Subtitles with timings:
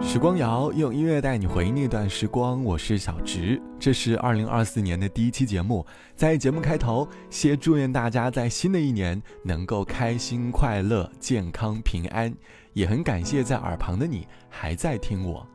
[0.00, 5.86] 时光谣用音乐带你回忆那段时光，我是小植，这是二零二四年的第一期节目。
[6.14, 12.34] 在节目开头，先祝愿大家在新的一年能够开心快乐、健康平安。
[12.72, 15.46] 也很感谢在耳旁的你还在听我。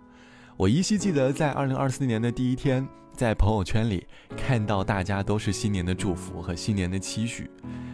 [0.57, 7.49] 我依稀记得在二零二四年的第一天，在朋友圈里看到大家都是新年的祝福和新年的期许，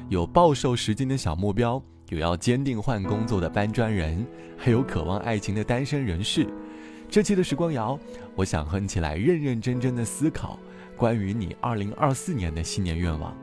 [0.10, 1.82] 有暴瘦十斤的小目标。
[2.12, 6.46] 有要坚定换工作的搬砖人，还有渴望爱情的单身人士。
[7.10, 7.98] 这期的时光谣，
[8.36, 10.60] 我想和你一起来认认真真的思考
[10.98, 13.34] 关于你2024年的新年愿望。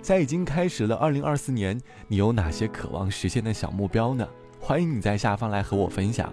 [0.00, 4.24] 在已经开始了2024年，你有哪些渴望实现的小目标呢？
[4.60, 6.32] 欢迎你在下方来和我分享。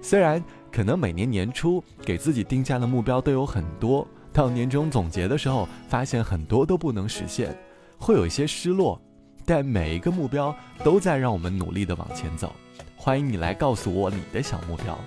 [0.00, 0.42] 虽然
[0.72, 7.54] 可能每年年初给自己定下的目标都有很多，到年终总结的时候，发现很多都不能实现，
[7.98, 8.98] 会有一些失落。
[9.46, 12.54] 但每一个目标都在让我们努力的往前走，
[12.96, 14.98] 欢迎你来告诉我你的小目标。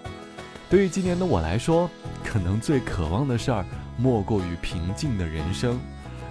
[0.69, 1.89] 对于今年的我来说，
[2.23, 3.65] 可能最渴望的事儿
[3.97, 5.79] 莫过于平静的人生，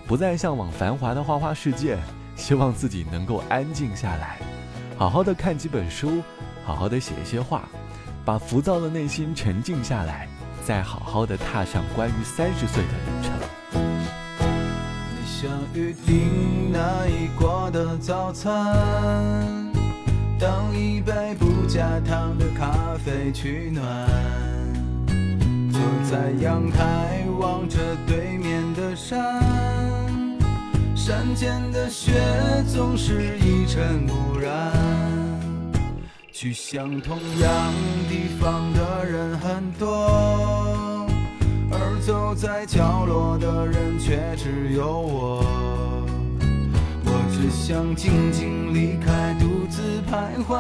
[0.07, 1.99] 不再向往繁华的花花世界，
[2.37, 4.39] 希望自己能够安静下来，
[4.97, 6.23] 好好的看几本书，
[6.65, 7.69] 好好的写一些话，
[8.25, 10.29] 把浮躁的内心沉静下来，
[10.65, 13.46] 再好好的踏上关于三十岁的旅程。
[15.47, 18.53] 想预定哪一国的早餐？
[20.41, 23.85] 当一杯不加糖的咖啡取暖。
[25.71, 25.81] 坐
[26.11, 29.41] 在阳台望着对面的山，
[30.97, 32.13] 山间的雪
[32.67, 34.73] 总是一尘不染。
[36.33, 37.73] 去向同样
[38.09, 40.36] 地方的人很多。
[42.27, 45.45] 留在角落的人却只有我，
[47.05, 50.59] 我只想静静离开，独自徘徊，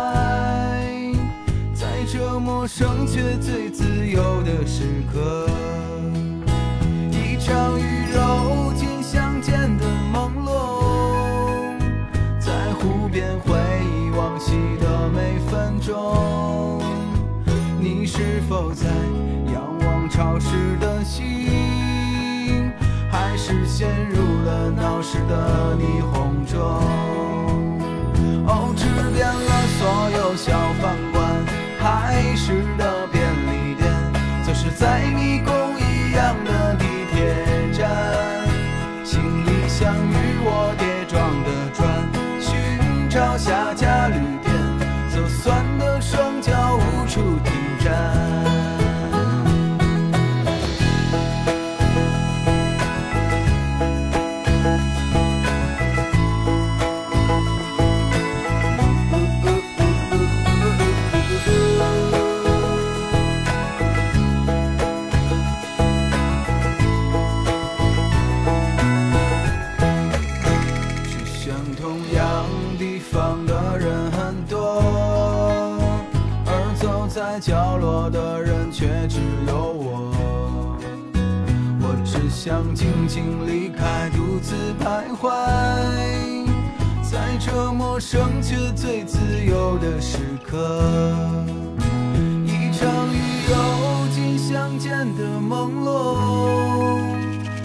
[1.74, 5.65] 在这陌生却最自由的时刻。
[23.48, 26.58] 是陷入了闹市的霓虹中。
[28.44, 30.50] 哦，吃遍了所有小
[30.82, 30.96] 饭
[79.16, 80.12] 只有我，
[81.80, 85.32] 我只想静静离开，独自徘徊，
[87.02, 90.78] 在这陌生却最自由的时刻。
[92.44, 93.18] 一场雨
[93.48, 97.08] 揉进相见的朦胧，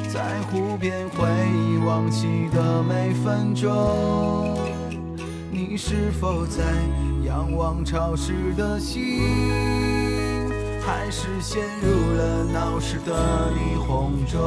[0.07, 4.57] 在湖边回忆往昔的每分钟，
[5.51, 6.63] 你是否在？
[7.23, 9.21] 仰望潮湿的心，
[10.85, 14.41] 还是陷入了闹市的霓虹中。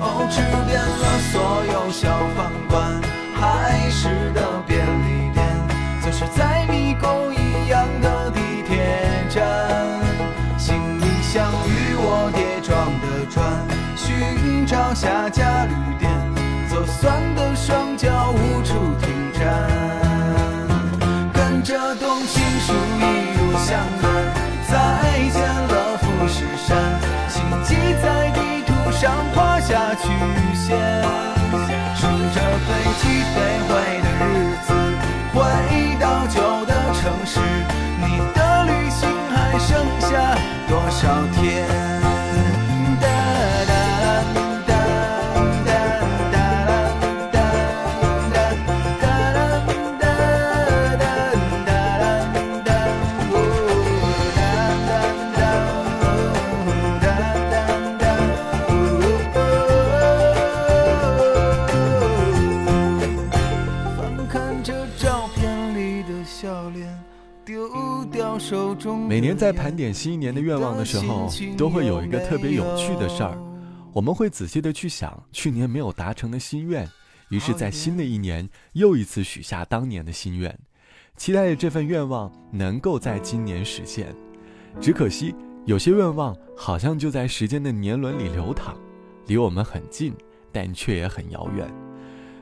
[0.00, 1.34] 哦，吃遍了所
[1.72, 3.00] 有小饭馆，
[3.34, 5.44] 海市的便利店，
[6.00, 9.38] 则是在迷宫一样的地铁站。
[10.58, 13.42] 行李箱与我叠装的砖，
[13.96, 16.10] 寻找下家旅店，
[16.68, 19.40] 走酸的双脚无处停站。
[21.32, 23.02] 跟着动情书一
[23.36, 23.84] 路向
[29.00, 30.08] 上画下曲
[30.52, 30.76] 线，
[31.94, 32.68] 数着飞
[32.98, 33.36] 机飞
[33.68, 33.70] 回
[34.02, 34.26] 的日
[34.66, 34.74] 子，
[35.32, 35.38] 回
[36.00, 37.38] 到旧的城市，
[38.00, 40.36] 你的旅行还剩下
[40.66, 41.77] 多少天？
[69.18, 73.36] 每年在盘点新一年的愿望的时候，都会有一个特别有趣的事儿，
[73.92, 76.88] 我们会仔细的去想去年没有达成的心愿，
[77.28, 80.56] 于是，在新的一年又一次许下当年的心愿，
[81.16, 84.14] 期待着这份愿望能够在今年实现。
[84.80, 85.34] 只可惜，
[85.64, 88.76] 有些愿望好像就在时间的年轮里流淌，
[89.26, 90.14] 离我们很近，
[90.52, 91.68] 但却也很遥远。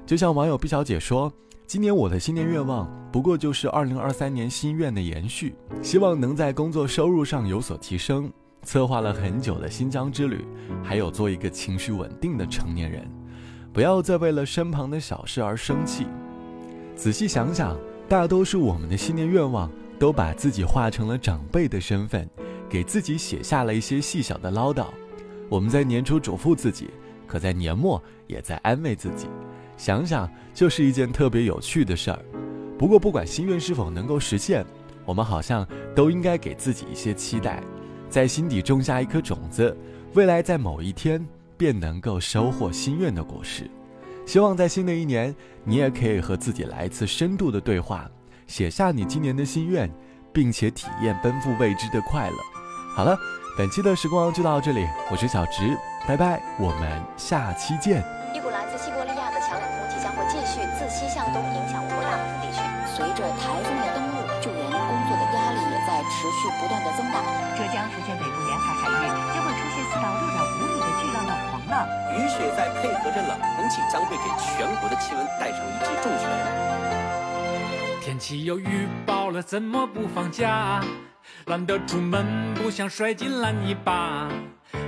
[0.05, 1.32] 就像网友毕小姐说。
[1.66, 8.32] 今年我的新年愿望不过就是二零二三年心愿的延续，希望能在工作收入上有所提升。
[8.62, 10.44] 策划了很久的新疆之旅，
[10.80, 13.10] 还有做一个情绪稳定的成年人，
[13.72, 16.06] 不要再为了身旁的小事而生气。
[16.94, 17.76] 仔细想想，
[18.08, 19.68] 大多数我们的新年愿望
[19.98, 22.28] 都把自己化成了长辈的身份，
[22.68, 24.86] 给自己写下了一些细小的唠叨。
[25.48, 26.90] 我们在年初嘱咐自己，
[27.26, 29.26] 可在年末也在安慰自己。
[29.76, 32.19] 想想就是一件特别有趣的事儿，
[32.78, 34.64] 不过不管心愿是否能够实现，
[35.05, 37.62] 我们好像都应该给自己一些期待，
[38.08, 39.76] 在心底种下一颗种子，
[40.14, 41.25] 未来在某一天
[41.56, 43.70] 便能够收获心愿的果实。
[44.25, 48.11] 希望在新的一年，你也可以和自己来一次深度的对话，
[48.46, 49.90] 写下你今年的心愿，
[50.32, 52.37] 并且体验奔赴未知的快乐。
[52.94, 53.17] 好了，
[53.56, 55.76] 本期的时光就到这里，我是小直，
[56.08, 58.15] 拜拜，我们下期见。
[60.79, 62.61] 自西向东影响我国大部分地区。
[62.88, 67.20] 随着台风的登陆，救援工作的压力也在持续不断的增大。
[67.56, 69.05] 浙江福建北部沿海海域
[69.35, 71.85] 将会出现四到六点五米的巨浪到狂浪，
[72.17, 76.25] 雨雪再配合着冷空气，将会给全国的气温带上一记重拳。
[78.00, 80.81] 天气又预报了，怎么不放假？
[81.47, 84.29] 懒得出门，不想摔进烂泥巴。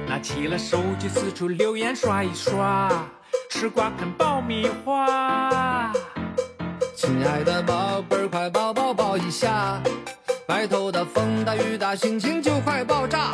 [0.06, 2.88] 拿起了手机，四处留言刷一刷，
[3.48, 5.92] 吃瓜啃爆米花。
[6.94, 9.80] 亲爱的宝贝儿，快抱抱抱一下。
[10.48, 13.32] 外头的风大雨大，心情就快爆炸。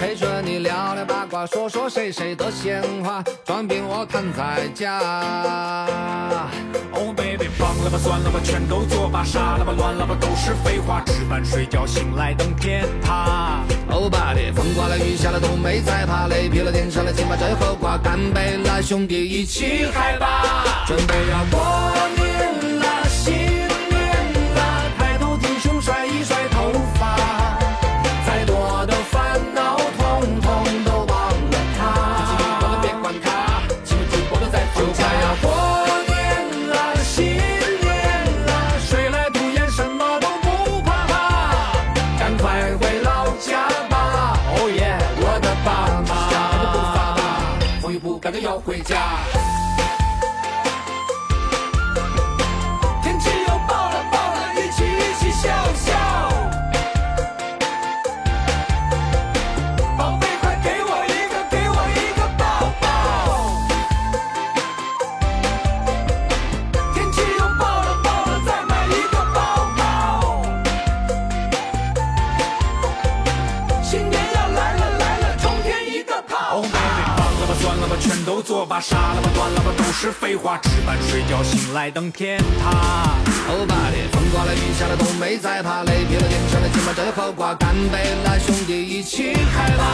[0.00, 4.98] 陪着你聊聊八卦，说说谁谁的闲话，装病我看在家。
[6.94, 11.02] Oh baby，放了吧，算了吧，全都做吧，傻了吧，乱了吧，都是废话。
[11.04, 13.60] 吃饭睡觉，醒来等天塌。
[13.90, 21.89] Oh buddy，，风刮了雨下了都没在怕，累疲了电闪了，请把这口瓜干杯，来兄弟一起嗨吧，准备要过
[48.82, 49.39] 家。
[78.80, 80.58] 傻了吧，断了吧，都是废话。
[80.58, 83.14] 吃饭睡觉，醒来等天塌。
[83.50, 89.84] 欧巴的，风刮了雨下了都没在怕，累疲了顶上了，请把这口瓜干杯，来兄弟一起嗨吧！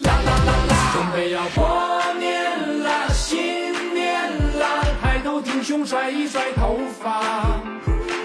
[0.00, 7.22] 啦啦啦啦，准备要过年啦，新年啦，抬头挺胸甩一甩头发，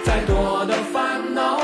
[0.04, 1.60] 再多的烦恼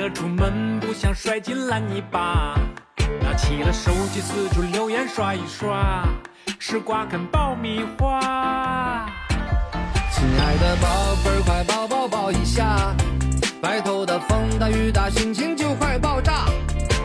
[0.00, 2.58] 得出门，不想摔进烂泥巴。
[3.22, 6.08] 拿起了手机四处留言刷一刷，
[6.58, 9.06] 吃瓜啃爆米花。
[10.10, 10.88] 亲爱的宝
[11.22, 12.96] 贝儿，快抱抱抱一下！
[13.62, 16.46] 外头的风大雨大，心情就快爆炸。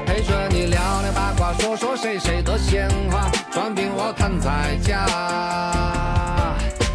[0.05, 5.05] 陪着你聊聊八卦，说说谁谁的闲话，转病我看在家。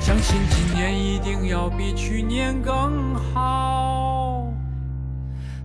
[0.01, 4.10] 相信今年一定要比去年更好。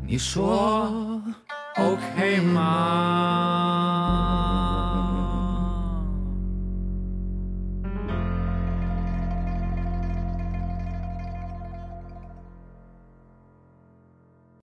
[0.07, 1.19] 你说
[1.77, 3.94] ok 吗？